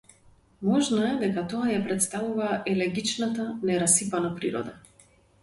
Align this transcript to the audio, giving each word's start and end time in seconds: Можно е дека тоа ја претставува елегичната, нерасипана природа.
Можно 0.69 1.01
е 1.09 1.11
дека 1.23 1.43
тоа 1.51 1.67
ја 1.73 1.81
претставува 1.89 2.49
елегичната, 2.73 3.47
нерасипана 3.71 4.35
природа. 4.41 4.77